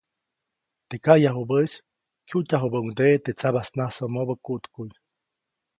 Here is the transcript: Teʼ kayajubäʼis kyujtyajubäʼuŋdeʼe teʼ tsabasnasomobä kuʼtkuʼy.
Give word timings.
Teʼ 0.89 1.01
kayajubäʼis 1.05 1.73
kyujtyajubäʼuŋdeʼe 2.27 3.21
teʼ 3.23 3.35
tsabasnasomobä 3.37 4.35
kuʼtkuʼy. 4.45 4.91